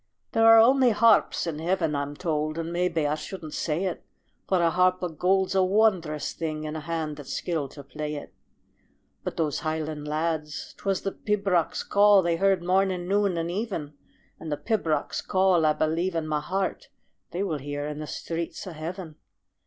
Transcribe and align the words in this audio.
There 0.31 0.45
are 0.47 0.57
only 0.57 0.89
harps 0.89 1.45
in 1.45 1.59
heaven, 1.59 1.95
I'm 1.95 2.15
told, 2.15 2.57
And 2.57 2.73
maybe 2.73 3.05
I 3.05 3.13
shouldn't 3.13 3.53
say 3.53 3.83
it, 3.85 4.03
For 4.47 4.59
a 4.59 4.71
harp 4.71 5.03
of 5.03 5.19
gold's 5.19 5.53
a 5.53 5.63
wondrous 5.63 6.33
thing 6.33 6.63
In 6.63 6.75
a 6.75 6.79
hand 6.79 7.17
that's 7.17 7.31
skilled 7.33 7.69
to 7.73 7.83
play 7.83 8.15
it. 8.15 8.33
But 9.23 9.37
those 9.37 9.59
highland 9.59 10.07
lads, 10.07 10.73
'twas 10.79 11.01
the 11.01 11.11
pibroch's 11.11 11.83
call 11.83 12.23
They 12.23 12.37
heard 12.37 12.63
morning, 12.63 13.07
noon, 13.07 13.37
and 13.37 13.51
even, 13.51 13.93
And 14.39 14.51
the 14.51 14.57
pibroch's 14.57 15.21
call, 15.21 15.67
I 15.67 15.73
believe 15.73 16.15
in 16.15 16.25
my 16.27 16.39
heart, 16.41 16.87
They 17.29 17.43
will 17.43 17.59
hear 17.59 17.85
in 17.85 17.99
the 17.99 18.07
streets 18.07 18.65
of 18.65 18.73
heaven. 18.73 19.17